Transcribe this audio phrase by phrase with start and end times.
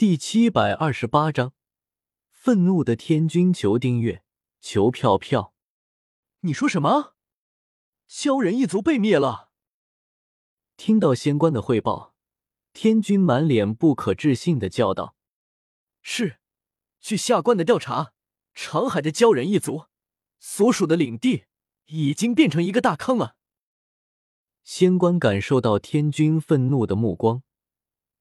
[0.00, 1.52] 第七百二十八章，
[2.30, 4.24] 愤怒的天君求订阅，
[4.58, 5.52] 求票票。
[6.40, 7.16] 你说什么？
[8.08, 9.50] 鲛人一族被灭了？
[10.78, 12.14] 听到仙官的汇报，
[12.72, 15.14] 天君满脸不可置信的叫道
[16.00, 16.40] ：“是，
[16.98, 18.14] 据下官的调查，
[18.54, 19.84] 长海的鲛人一族
[20.38, 21.44] 所属的领地
[21.88, 23.36] 已经变成一个大坑了。”
[24.64, 27.42] 仙官感受到天君愤怒的目光，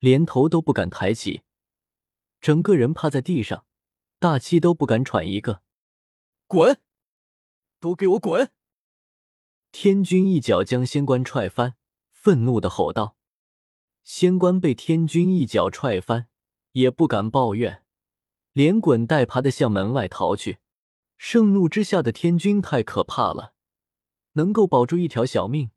[0.00, 1.42] 连头都不敢抬起。
[2.40, 3.64] 整个人趴在地上，
[4.18, 5.62] 大气都不敢喘一个。
[6.46, 6.80] 滚！
[7.78, 8.50] 都给我滚！
[9.72, 11.76] 天君一脚将仙官踹翻，
[12.10, 13.16] 愤怒的吼道
[14.02, 16.28] ：“仙官被天君一脚踹翻，
[16.72, 17.84] 也不敢抱怨，
[18.52, 20.58] 连滚带爬的向门外逃去。
[21.16, 23.54] 盛怒之下的天君太可怕了，
[24.32, 25.70] 能够保住一条小命，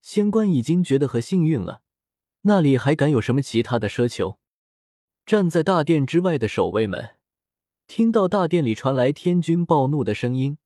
[0.00, 1.82] 仙官已经觉得很幸运了，
[2.42, 4.38] 那里还敢有什么其他的奢求？”
[5.30, 7.14] 站在大殿之外的守卫们，
[7.86, 10.58] 听到大殿里传来天君暴怒的声音，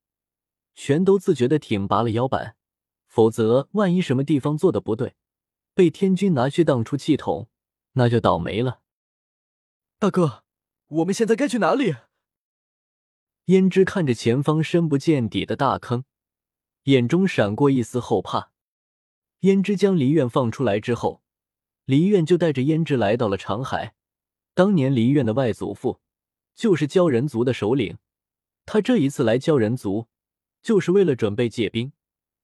[0.75, 2.57] 全都自觉的挺拔了腰板。
[3.07, 5.17] 否则，万一什么地方做的不对，
[5.75, 7.51] 被天君拿去当出气筒，
[7.93, 8.81] 那就倒霉了。
[9.99, 10.45] 大哥，
[10.87, 11.97] 我们现在该去哪里？
[13.45, 16.05] 胭脂看着前方深不见底的大坑，
[16.85, 18.51] 眼中闪过一丝后怕。
[19.43, 21.23] 胭脂将离院放出来之后，
[21.85, 23.95] 离院就带着胭脂来到了长海。
[24.55, 26.01] 当年离院的外祖父
[26.55, 27.99] 就是鲛人族的首领，
[28.65, 30.07] 他这一次来鲛人族，
[30.63, 31.93] 就是为了准备借兵，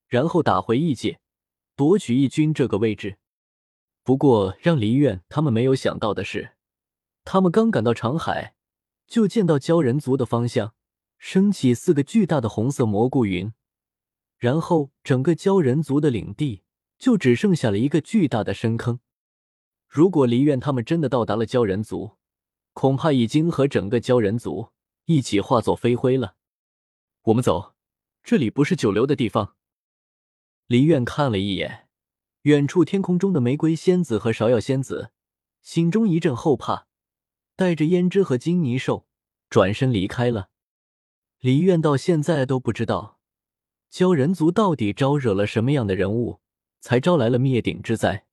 [0.08, 1.20] 然后打回异界，
[1.76, 3.18] 夺取义军这个位置。
[4.02, 6.56] 不过，让离院他们没有想到的是，
[7.24, 8.54] 他们刚赶到长海，
[9.06, 10.74] 就见到鲛人族的方向
[11.18, 13.52] 升起四个巨大的红色蘑菇云，
[14.36, 16.62] 然后整个鲛人族的领地
[16.98, 18.98] 就只剩下了一个巨大的深坑。
[19.90, 22.12] 如果离院他们真的到达了鲛人族，
[22.74, 24.68] 恐怕已经和整个鲛人族
[25.06, 26.36] 一起化作飞灰了。
[27.22, 27.74] 我们走，
[28.22, 29.56] 这里不是久留的地方。
[30.68, 31.88] 离院看了一眼
[32.42, 35.10] 远处天空中的玫瑰仙子和芍药仙子，
[35.60, 36.86] 心中一阵后怕，
[37.56, 39.08] 带着胭脂和金泥兽
[39.48, 40.50] 转身离开了。
[41.40, 43.18] 离院到现在都不知道
[43.90, 46.38] 鲛人族到底招惹了什么样的人物，
[46.78, 48.28] 才招来了灭顶之灾。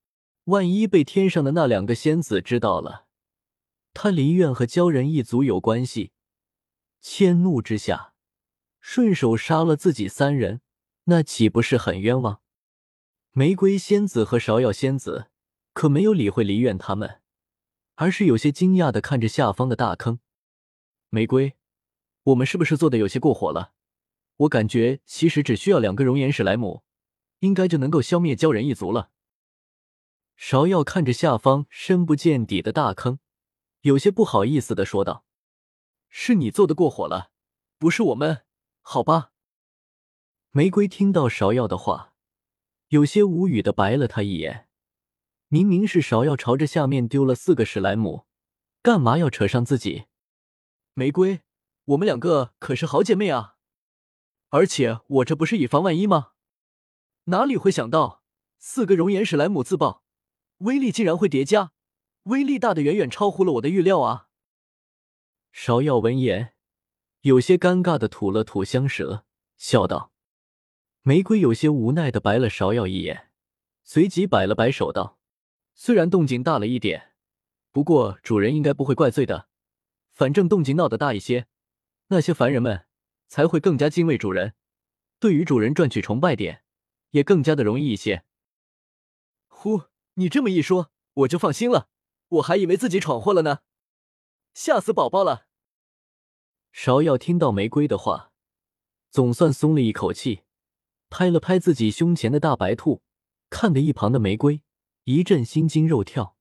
[0.48, 3.08] 万一被天上的那两个仙子知道了，
[3.94, 6.14] 他离院和鲛人一族有关系，
[7.02, 8.14] 迁怒之下，
[8.80, 10.62] 顺手杀了自己三人，
[11.06, 12.40] 那岂不是很冤枉？
[13.34, 15.28] 玫瑰仙子和芍药仙子
[15.74, 17.20] 可没有理会离院他们，
[17.96, 20.22] 而是有些惊讶的看着下方的大坑。
[21.10, 21.58] 玫瑰，
[22.24, 23.74] 我们是不是做的有些过火了？
[24.38, 26.84] 我感觉其实只需要两个熔岩史莱姆，
[27.40, 29.12] 应该就能够消灭鲛人一族了。
[30.38, 33.20] 芍药看着下方深不见底的大坑，
[33.82, 35.26] 有些不好意思的说道
[36.10, 37.32] ：“是你做的过火了，
[37.80, 38.44] 不是我们，
[38.82, 39.32] 好吧？”
[40.52, 42.14] 玫瑰听到芍药的话，
[42.90, 44.70] 有些无语的白了他一眼。
[45.48, 48.28] 明明是芍药朝着下面丢了四个史莱姆，
[48.84, 50.06] 干嘛要扯上自己？
[50.94, 51.42] 玫瑰，
[51.86, 53.56] 我们两个可是好姐妹啊！
[54.50, 56.34] 而且我这不是以防万一吗？
[57.26, 58.24] 哪里会想到
[58.60, 60.04] 四个熔岩史莱姆自爆？
[60.60, 61.72] 威力竟然会叠加，
[62.24, 64.28] 威力大的远远超乎了我的预料啊！
[65.54, 66.54] 芍药闻言，
[67.22, 69.26] 有些尴尬的吐了吐香舌，
[69.58, 70.12] 笑道
[71.04, 73.30] ：“玫瑰有些无奈的白了芍药一眼，
[73.84, 75.20] 随即摆了摆手道
[75.76, 77.14] ：‘虽然动静大了一点，
[77.72, 79.50] 不过主人应该不会怪罪的。
[80.12, 81.46] 反正动静闹得大一些，
[82.08, 82.88] 那些凡人们
[83.28, 84.56] 才会更加敬畏主人，
[85.20, 86.64] 对于主人赚取崇拜点
[87.12, 88.24] 也更加的容易一些。’
[89.46, 89.84] 呼。”
[90.20, 91.90] 你这么一说，我就放心了。
[92.30, 93.60] 我还以为自己闯祸了呢，
[94.54, 95.46] 吓死宝宝了。
[96.74, 98.32] 芍药听到玫瑰的话，
[99.12, 100.42] 总算松了一口气，
[101.10, 103.04] 拍了拍自己胸前的大白兔，
[103.52, 104.64] 看得一旁的玫瑰
[105.04, 106.36] 一阵心惊肉跳。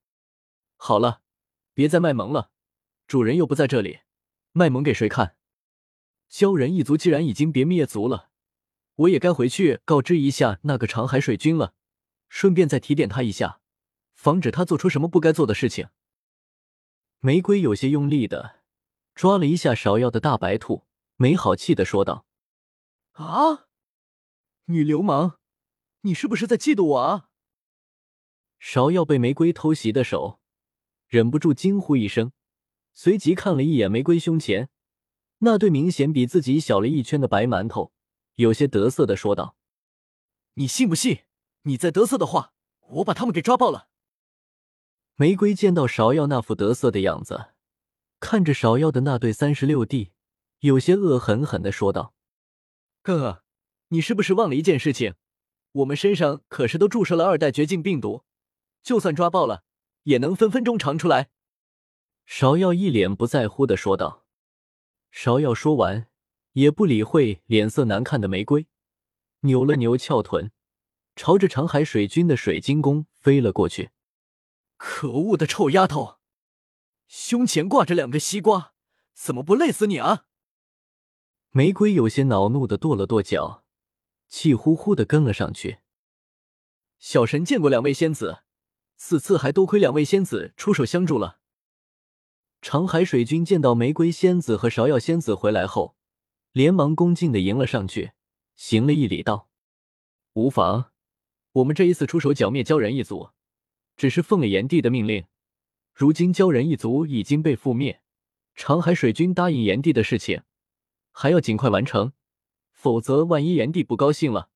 [0.77, 1.21] 好了，
[1.75, 2.51] 别再卖萌了，
[3.07, 4.01] 主人又不在这里，
[4.53, 5.37] 卖萌给谁看？
[6.31, 8.31] 鲛人一族既然已经别灭族了，
[8.95, 11.75] 我也该回去告知一下那个长海水君了，
[12.31, 13.61] 顺便再提点他一下。
[14.27, 15.89] 防止他做出什么不该做的事情。
[17.21, 18.65] 玫瑰有些用力的
[19.15, 20.85] 抓了一下芍药的大白兔，
[21.15, 22.27] 没好气的说道
[23.15, 23.69] ：“啊，
[24.65, 25.39] 女流氓，
[26.01, 27.29] 你是不是在嫉妒我啊？”
[28.61, 30.41] 芍药被玫瑰偷袭的手，
[31.07, 32.33] 忍不住惊呼一声，
[32.95, 34.71] 随即看了一眼玫瑰胸前
[35.39, 37.93] 那对明显比自己小了一圈的白馒头，
[38.35, 39.57] 有些得瑟的说道
[40.55, 41.21] ：“你信不信？
[41.63, 42.53] 你再得瑟的话，
[42.89, 43.87] 我把他们给抓爆了。”
[45.19, 47.47] 玫瑰见到芍药那副得瑟的样子，
[48.21, 50.13] 看着芍药的那对三十六弟，
[50.61, 52.13] 有些恶狠狠的说道
[53.03, 53.43] ：“哥，
[53.89, 55.15] 你是不是忘了一件事情？
[55.73, 58.25] 我们身上可是都注射了二代绝境病毒，
[58.83, 59.65] 就算抓爆了，
[60.03, 61.31] 也能分分钟长出来。”
[62.29, 64.27] 芍药一脸不在乎的说道。
[65.11, 66.09] 芍药说完，
[66.53, 68.67] 也不理会脸色难看的玫瑰，
[69.41, 70.53] 扭了扭翘臀，
[71.15, 73.93] 朝着长海水军的水晶宫飞了过去。
[74.77, 76.19] 可恶的臭丫头，
[77.07, 78.75] 胸前挂着两个西瓜，
[79.15, 80.27] 怎么不累死你啊？
[81.51, 83.65] 玫瑰有些恼怒的跺了跺脚，
[84.29, 85.79] 气呼呼的跟了上去。
[86.99, 88.43] 小神见过两位仙子，
[88.97, 91.41] 此次还多亏两位仙子出手相助了。
[92.61, 95.97] 长海水君见到玫瑰仙子和芍药仙子回来后，
[96.53, 98.13] 连忙恭敬的迎了上去，
[98.55, 99.49] 行了一礼，道
[100.35, 100.91] ：“无妨，
[101.53, 103.31] 我们这一次出手剿灭鲛人一族。”
[103.97, 105.27] 只是奉了炎帝的命令，
[105.93, 108.03] 如今鲛人一族已经被覆灭，
[108.55, 110.43] 长海水军答应炎帝的事情，
[111.11, 112.13] 还要尽快完成，
[112.73, 114.51] 否则万一炎帝不高兴了，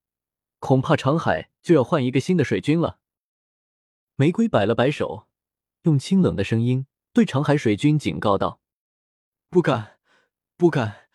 [0.59, 2.99] 恐怕长海就要换一个新的水军了。
[4.17, 5.27] 玫瑰摆了摆手，
[5.85, 8.61] 用清冷的声音对长海水军警告道
[9.49, 9.99] ：“不敢，
[10.59, 11.09] 不敢，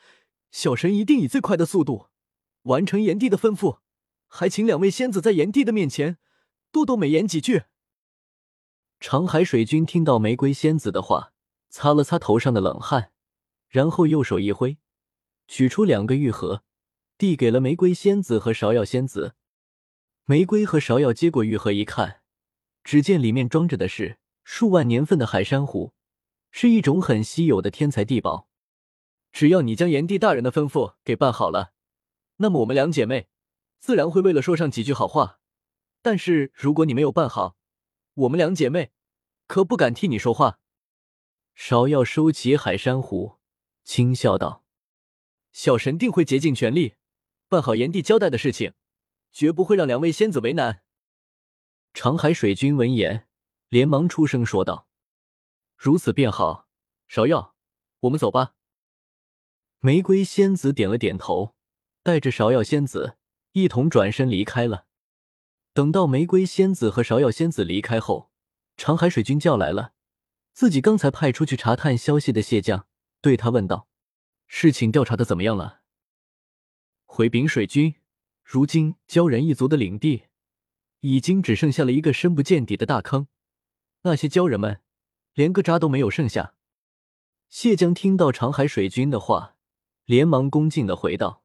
[0.50, 2.08] 小神一定以最快的速度
[2.64, 3.78] 完成炎帝的吩咐，
[4.26, 6.18] 还请两位仙子在炎帝的面前
[6.72, 7.66] 多多美言几句。”
[9.08, 11.32] 长海水君听到玫瑰仙子的话，
[11.70, 13.12] 擦了擦头上的冷汗，
[13.70, 14.80] 然后右手一挥，
[15.48, 16.64] 取出两个玉盒，
[17.16, 19.36] 递给了玫瑰仙子和芍药仙子。
[20.24, 22.22] 玫瑰和芍药接过玉盒一看，
[22.84, 25.94] 只见里面装着的是数万年份的海珊瑚，
[26.50, 28.50] 是一种很稀有的天才地宝。
[29.32, 31.74] 只要你将炎帝大人的吩咐给办好了，
[32.38, 33.28] 那么我们两姐妹
[33.80, 35.40] 自然会为了说上几句好话。
[36.02, 37.56] 但是如果你没有办好，
[38.16, 38.94] 我们两姐妹
[39.48, 40.60] 可不敢替你说话。
[41.56, 43.38] 芍药收起海珊瑚，
[43.84, 44.66] 轻笑道
[45.54, 46.96] ：“小神定会竭尽全力
[47.48, 48.74] 办好炎帝交代的事情，
[49.32, 50.82] 绝不会让两位仙子为难。”
[51.94, 53.28] 长海水君闻言，
[53.70, 54.90] 连忙出声说道
[55.78, 56.68] ：“如此便好，
[57.10, 57.56] 芍药，
[58.02, 58.56] 我们走吧。”
[59.80, 61.56] 玫瑰仙子点了点头，
[62.04, 63.18] 带着芍药仙子
[63.54, 64.88] 一同转身离开了。
[65.72, 68.32] 等到玫瑰仙子和芍药仙子离开后，
[68.78, 69.94] 长海水军叫来了
[70.54, 72.88] 自己刚才派出去查探消息的谢将，
[73.22, 73.88] 对他问道
[74.48, 75.82] ：“事情调查的怎么样了？”
[77.06, 77.96] 回禀水军，
[78.44, 80.24] 如今鲛人一族的领地
[81.00, 83.28] 已经只剩下了一个深不见底的大坑，
[84.02, 84.82] 那些鲛人们
[85.34, 86.56] 连个渣都没有剩下。
[87.48, 89.56] 谢将听到长海水军的话，
[90.04, 91.45] 连忙恭敬的回道。